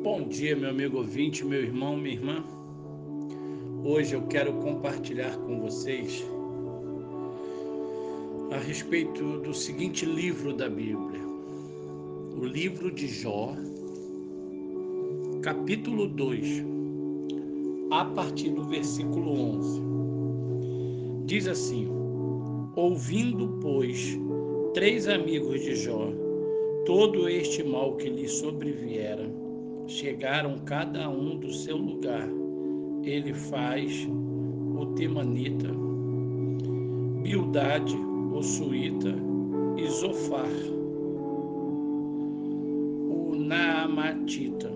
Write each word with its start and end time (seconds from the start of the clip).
Bom 0.00 0.28
dia, 0.28 0.54
meu 0.54 0.70
amigo 0.70 0.98
ouvinte, 0.98 1.44
meu 1.44 1.60
irmão, 1.60 1.96
minha 1.96 2.14
irmã. 2.14 2.44
Hoje 3.84 4.14
eu 4.14 4.22
quero 4.28 4.52
compartilhar 4.52 5.36
com 5.38 5.60
vocês 5.60 6.24
a 8.52 8.58
respeito 8.58 9.40
do 9.40 9.52
seguinte 9.52 10.06
livro 10.06 10.52
da 10.52 10.68
Bíblia, 10.68 11.20
o 12.40 12.44
livro 12.44 12.92
de 12.92 13.08
Jó, 13.08 13.56
capítulo 15.42 16.06
2, 16.06 16.64
a 17.90 18.04
partir 18.04 18.50
do 18.50 18.62
versículo 18.66 19.32
11. 19.32 19.82
Diz 21.26 21.48
assim: 21.48 21.88
Ouvindo, 22.76 23.58
pois, 23.60 24.16
três 24.74 25.08
amigos 25.08 25.60
de 25.60 25.74
Jó, 25.74 26.12
todo 26.86 27.28
este 27.28 27.64
mal 27.64 27.96
que 27.96 28.08
lhe 28.08 28.28
sobreviera, 28.28 29.28
chegaram 29.88 30.58
cada 30.66 31.08
um 31.08 31.38
do 31.38 31.52
seu 31.52 31.76
lugar. 31.78 32.28
Ele 33.02 33.32
faz 33.32 34.06
o 34.76 34.86
Temanita, 34.94 35.68
Bildade, 37.22 37.96
o 37.96 38.42
Suíta 38.42 39.14
e 39.78 39.88
Zofar, 39.88 40.46
o 43.10 43.34
Naamatita, 43.34 44.70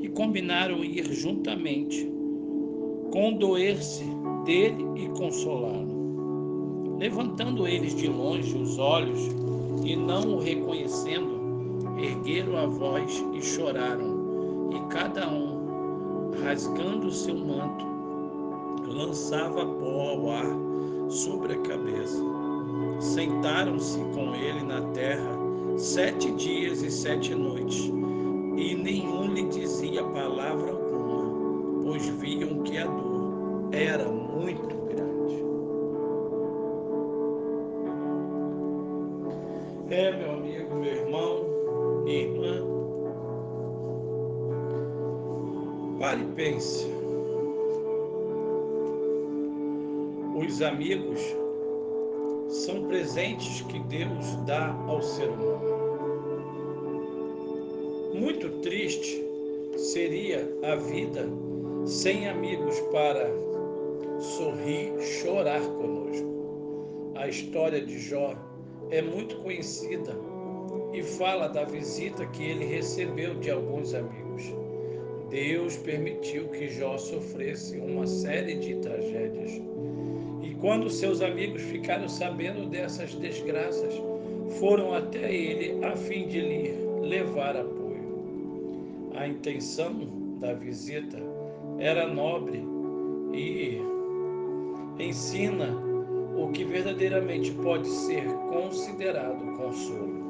e 0.00 0.08
combinaram 0.08 0.84
ir 0.84 1.12
juntamente, 1.12 2.08
condoer-se 3.10 4.04
dele 4.44 4.84
e 4.96 5.08
consolá-lo. 5.08 5.92
Levantando 6.98 7.66
eles 7.66 7.96
de 7.96 8.06
longe 8.06 8.56
os 8.56 8.78
olhos 8.78 9.20
e 9.84 9.96
não 9.96 10.36
o 10.36 10.38
reconhecendo, 10.38 11.43
ergueram 11.98 12.56
a 12.56 12.66
voz 12.66 13.24
e 13.32 13.42
choraram, 13.42 14.70
e 14.72 14.80
cada 14.92 15.28
um, 15.28 16.30
rasgando 16.42 17.10
seu 17.10 17.36
manto, 17.36 17.86
lançava 18.86 19.64
pó 19.66 20.10
ao 20.10 20.30
ar 20.30 20.56
sobre 21.08 21.54
a 21.54 21.58
cabeça. 21.58 22.22
Sentaram-se 23.00 23.98
com 24.14 24.34
ele 24.34 24.62
na 24.62 24.80
terra 24.92 25.38
sete 25.76 26.30
dias 26.32 26.82
e 26.82 26.90
sete 26.90 27.34
noites, 27.34 27.92
e 28.56 28.74
nenhum 28.74 29.26
lhe 29.26 29.48
dizia 29.48 30.02
palavra 30.02 30.70
alguma, 30.70 31.82
pois 31.82 32.06
viam 32.08 32.62
que 32.62 32.78
a 32.78 32.86
dor 32.86 33.68
era 33.72 34.08
muito 34.08 34.76
grande. 34.86 35.44
É, 39.90 40.16
meu 40.16 40.33
pare 46.04 46.20
e 46.20 46.26
pense. 46.34 46.86
Os 50.36 50.60
amigos 50.60 51.18
são 52.48 52.86
presentes 52.88 53.62
que 53.62 53.78
Deus 53.84 54.36
dá 54.44 54.70
ao 54.86 55.00
ser 55.00 55.30
humano. 55.30 55.64
Muito 58.12 58.50
triste 58.60 59.24
seria 59.78 60.46
a 60.62 60.76
vida 60.76 61.26
sem 61.86 62.28
amigos 62.28 62.78
para 62.92 63.30
sorrir, 64.20 65.00
chorar 65.00 65.62
conosco. 65.62 67.14
A 67.14 67.28
história 67.28 67.80
de 67.80 67.98
Jó 67.98 68.34
é 68.90 69.00
muito 69.00 69.36
conhecida 69.36 70.14
e 70.92 71.02
fala 71.02 71.48
da 71.48 71.64
visita 71.64 72.26
que 72.26 72.44
ele 72.44 72.66
recebeu 72.66 73.36
de 73.36 73.50
alguns 73.50 73.94
amigos. 73.94 74.23
Deus 75.30 75.76
permitiu 75.76 76.48
que 76.48 76.68
Jó 76.68 76.96
sofresse 76.98 77.78
uma 77.78 78.06
série 78.06 78.54
de 78.56 78.76
tragédias. 78.76 79.60
E 80.42 80.54
quando 80.60 80.90
seus 80.90 81.20
amigos 81.20 81.62
ficaram 81.62 82.08
sabendo 82.08 82.68
dessas 82.68 83.14
desgraças, 83.14 83.94
foram 84.58 84.94
até 84.94 85.32
ele 85.32 85.84
a 85.84 85.96
fim 85.96 86.26
de 86.26 86.40
lhe 86.40 86.72
levar 87.02 87.56
apoio. 87.56 89.12
A 89.14 89.26
intenção 89.26 89.94
da 90.40 90.52
visita 90.52 91.18
era 91.78 92.06
nobre 92.06 92.62
e 93.32 93.78
ensina 94.98 95.74
o 96.36 96.50
que 96.52 96.64
verdadeiramente 96.64 97.52
pode 97.52 97.88
ser 97.88 98.24
considerado 98.50 99.56
consolo 99.56 100.24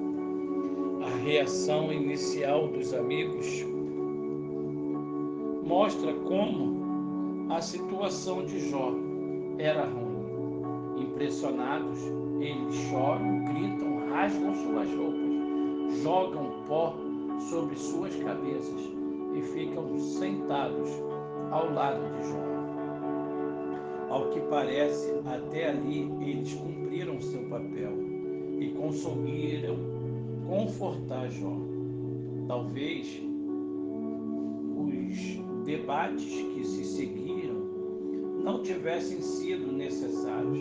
a 1.04 1.24
reação 1.24 1.92
inicial 1.92 2.68
dos 2.68 2.94
amigos 2.94 3.46
mostra 5.64 6.12
como 6.12 7.52
a 7.52 7.60
situação 7.60 8.44
de 8.44 8.70
Jó 8.70 8.92
era 9.58 9.84
ruim. 9.84 11.02
Impressionados, 11.02 11.98
eles 12.40 12.74
choram, 12.88 13.44
gritam, 13.44 14.08
rasgam 14.10 14.54
suas 14.54 14.88
roupas, 14.90 16.02
jogam 16.02 16.52
pó 16.66 16.94
sobre 17.48 17.76
suas 17.76 18.14
cabeças 18.16 18.80
e 19.34 19.42
ficam 19.42 19.98
sentados 19.98 20.90
ao 21.50 21.72
lado 21.72 22.00
de 22.16 22.28
Jó. 22.28 22.44
Ao 24.10 24.30
que 24.30 24.40
parece, 24.40 25.12
até 25.24 25.70
ali 25.70 26.10
eles 26.20 26.52
cumpriram 26.54 27.20
seu 27.20 27.40
papel 27.48 27.92
e 28.60 28.68
conseguiram 28.76 29.76
confortar 30.46 31.30
Jó. 31.30 31.56
Talvez 32.46 33.22
debates 35.64 36.24
que 36.24 36.64
se 36.64 36.84
seguiram 36.84 37.64
não 38.42 38.62
tivessem 38.62 39.20
sido 39.22 39.72
necessários. 39.72 40.58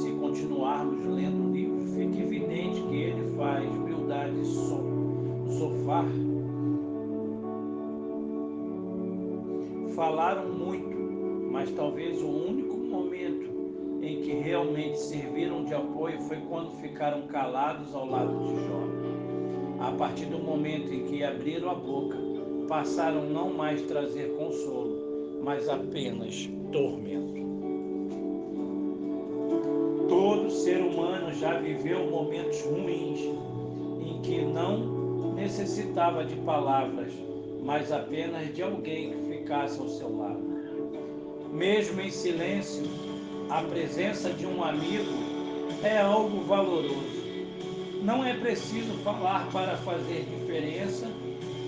Se 0.00 0.10
continuarmos 0.12 1.04
lendo 1.04 1.48
o 1.48 1.52
livro, 1.52 1.84
fica 1.88 2.22
evidente 2.22 2.80
que 2.82 2.96
ele 2.96 3.36
faz 3.36 3.68
humildade 3.68 4.44
sofá. 4.46 6.04
Falaram 9.94 10.48
muito, 10.48 10.96
mas 11.50 11.70
talvez 11.72 12.22
o 12.22 12.28
único 12.28 12.78
momento 12.78 13.52
em 14.00 14.22
que 14.22 14.32
realmente 14.32 14.98
serviram 14.98 15.64
de 15.64 15.74
apoio 15.74 16.18
foi 16.22 16.38
quando 16.48 16.70
ficaram 16.80 17.22
calados 17.26 17.94
ao 17.94 18.08
lado 18.08 18.38
de 18.46 18.54
Jó. 18.66 19.86
A 19.86 19.92
partir 19.92 20.26
do 20.26 20.38
momento 20.38 20.92
em 20.92 21.04
que 21.04 21.22
abriram 21.22 21.70
a 21.70 21.74
boca, 21.74 22.16
passaram 22.72 23.26
não 23.26 23.52
mais 23.52 23.82
trazer 23.82 24.34
consolo, 24.38 24.96
mas 25.42 25.68
apenas 25.68 26.48
tormento. 26.72 27.42
Todo 30.08 30.50
ser 30.50 30.80
humano 30.80 31.34
já 31.34 31.58
viveu 31.58 32.10
momentos 32.10 32.62
ruins 32.62 33.20
em 34.00 34.22
que 34.22 34.40
não 34.40 35.34
necessitava 35.34 36.24
de 36.24 36.34
palavras, 36.36 37.12
mas 37.62 37.92
apenas 37.92 38.54
de 38.54 38.62
alguém 38.62 39.10
que 39.10 39.36
ficasse 39.36 39.78
ao 39.78 39.90
seu 39.90 40.16
lado. 40.16 40.40
Mesmo 41.52 42.00
em 42.00 42.10
silêncio, 42.10 42.84
a 43.50 43.62
presença 43.64 44.30
de 44.30 44.46
um 44.46 44.64
amigo 44.64 45.12
é 45.84 45.98
algo 45.98 46.40
valoroso. 46.44 47.20
Não 48.02 48.24
é 48.24 48.32
preciso 48.32 48.94
falar 49.04 49.46
para 49.52 49.76
fazer 49.76 50.24
diferença 50.24 51.06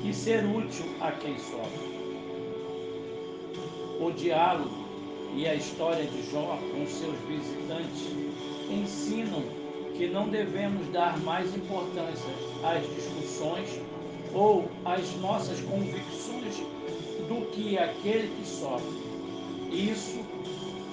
e 0.05 0.13
ser 0.13 0.45
útil 0.45 0.85
a 1.01 1.11
quem 1.13 1.37
sofre. 1.39 1.95
O 3.99 4.11
diálogo 4.11 4.85
e 5.35 5.49
a 5.49 5.55
história 5.55 6.05
de 6.05 6.31
Jó 6.31 6.59
com 6.71 6.87
seus 6.87 7.19
visitantes 7.21 8.07
ensinam 8.71 9.43
que 9.97 10.07
não 10.09 10.29
devemos 10.29 10.87
dar 10.89 11.19
mais 11.21 11.55
importância 11.57 12.31
às 12.63 12.83
discussões 12.95 13.81
ou 14.35 14.69
às 14.85 15.11
nossas 15.21 15.61
convicções 15.61 16.59
do 17.27 17.47
que 17.53 17.79
aquele 17.79 18.29
que 18.37 18.47
sofre. 18.47 19.05
Isso 19.71 20.21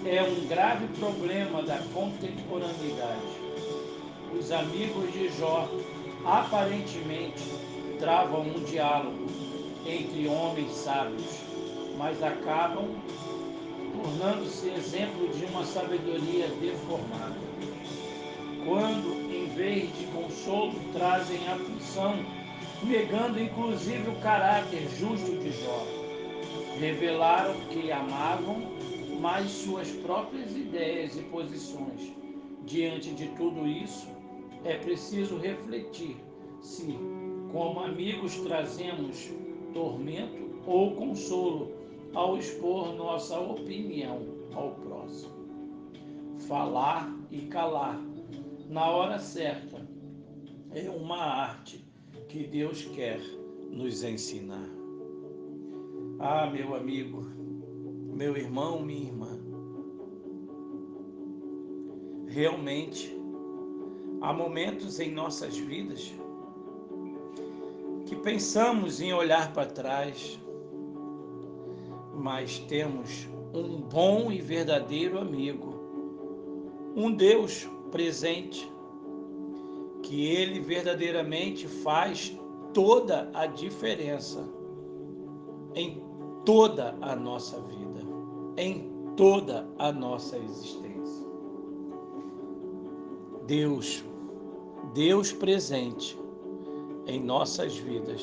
é 0.05 0.23
um 0.23 0.47
grave 0.47 0.87
problema 0.99 1.61
da 1.63 1.79
contemporaneidade. 1.93 3.41
Os 4.39 4.51
amigos 4.51 5.11
de 5.11 5.27
Jó 5.37 5.67
aparentemente 6.23 7.43
travam 8.01 8.41
um 8.41 8.63
diálogo 8.63 9.27
entre 9.85 10.27
homens 10.27 10.71
sábios, 10.71 11.39
mas 11.99 12.21
acabam 12.23 12.87
tornando-se 13.93 14.69
exemplo 14.69 15.29
de 15.29 15.45
uma 15.45 15.63
sabedoria 15.63 16.47
deformada. 16.59 17.35
Quando, 18.65 19.31
em 19.31 19.45
vez 19.55 19.95
de 19.95 20.05
consolo, 20.07 20.73
trazem 20.93 21.47
aflição, 21.47 22.15
negando 22.83 23.39
inclusive 23.39 24.09
o 24.09 24.15
caráter 24.15 24.87
justo 24.97 25.37
de 25.37 25.51
Jó, 25.51 25.85
revelaram 26.79 27.53
que 27.69 27.91
amavam 27.91 28.63
mais 29.19 29.51
suas 29.51 29.89
próprias 29.89 30.51
ideias 30.55 31.15
e 31.15 31.21
posições. 31.23 32.11
Diante 32.65 33.11
de 33.11 33.27
tudo 33.29 33.67
isso, 33.67 34.07
é 34.63 34.75
preciso 34.75 35.37
refletir 35.37 36.17
se, 36.61 36.97
como 37.51 37.81
amigos, 37.81 38.37
trazemos 38.37 39.29
tormento 39.73 40.61
ou 40.65 40.95
consolo 40.95 41.71
ao 42.13 42.37
expor 42.37 42.93
nossa 42.95 43.39
opinião 43.39 44.19
ao 44.53 44.71
próximo. 44.71 45.33
Falar 46.47 47.13
e 47.29 47.41
calar 47.41 48.01
na 48.69 48.89
hora 48.89 49.19
certa 49.19 49.85
é 50.73 50.89
uma 50.89 51.17
arte 51.17 51.83
que 52.29 52.47
Deus 52.47 52.85
quer 52.85 53.19
nos 53.69 54.03
ensinar. 54.03 54.69
Ah, 56.19 56.49
meu 56.49 56.75
amigo, 56.75 57.21
meu 58.15 58.37
irmão, 58.37 58.81
minha 58.81 59.07
irmã, 59.07 59.39
realmente 62.27 63.13
há 64.21 64.31
momentos 64.31 64.99
em 64.99 65.11
nossas 65.11 65.57
vidas 65.57 66.13
que 68.11 68.15
pensamos 68.17 68.99
em 68.99 69.13
olhar 69.13 69.53
para 69.53 69.65
trás, 69.65 70.37
mas 72.13 72.59
temos 72.59 73.25
um 73.53 73.79
bom 73.79 74.29
e 74.29 74.41
verdadeiro 74.41 75.17
amigo, 75.17 75.79
um 76.93 77.09
Deus 77.09 77.69
presente, 77.89 78.69
que 80.03 80.25
ele 80.25 80.59
verdadeiramente 80.59 81.69
faz 81.69 82.37
toda 82.73 83.31
a 83.33 83.45
diferença 83.45 84.43
em 85.73 86.03
toda 86.43 86.93
a 86.99 87.15
nossa 87.15 87.61
vida, 87.61 88.01
em 88.57 88.91
toda 89.15 89.65
a 89.79 89.89
nossa 89.89 90.37
existência. 90.37 91.25
Deus, 93.47 94.03
Deus 94.93 95.31
presente 95.31 96.20
em 97.07 97.19
nossas 97.19 97.75
vidas, 97.75 98.21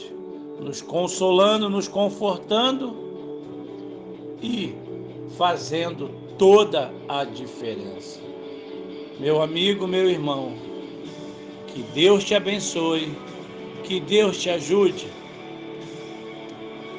nos 0.60 0.80
consolando, 0.80 1.69
nos 1.69 1.88
confortando 1.88 2.94
e 4.42 4.75
fazendo 5.36 6.10
toda 6.38 6.92
a 7.08 7.25
diferença. 7.25 8.20
Meu 9.19 9.42
amigo, 9.42 9.86
meu 9.86 10.08
irmão, 10.08 10.52
que 11.66 11.82
Deus 11.94 12.25
te 12.25 12.34
abençoe, 12.34 13.16
que 13.84 14.00
Deus 14.00 14.40
te 14.40 14.50
ajude 14.50 15.08